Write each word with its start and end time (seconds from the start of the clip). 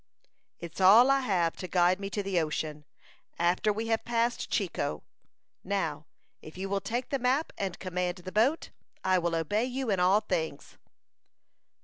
"It's 0.57 0.81
all 0.81 1.11
I 1.11 1.19
have 1.19 1.55
to 1.57 1.67
guide 1.67 1.99
me 1.99 2.09
to 2.09 2.23
the 2.23 2.41
ocean, 2.41 2.85
after 3.37 3.71
we 3.71 3.85
have 3.89 4.03
passed 4.03 4.49
Chicot. 4.49 5.03
Now, 5.63 6.07
if 6.41 6.57
you 6.57 6.69
will 6.69 6.81
take 6.81 7.09
the 7.09 7.19
map, 7.19 7.53
and 7.55 7.77
command 7.77 8.15
the 8.17 8.31
boat, 8.31 8.71
I 9.03 9.19
will 9.19 9.35
obey 9.35 9.65
you 9.65 9.91
in 9.91 9.99
all 9.99 10.21
things." 10.21 10.79